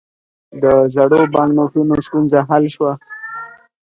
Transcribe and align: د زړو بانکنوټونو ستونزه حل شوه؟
د 0.61 0.63
زړو 0.95 1.21
بانکنوټونو 1.33 1.93
ستونزه 2.05 2.39
حل 2.49 2.63
شوه؟ 2.75 2.91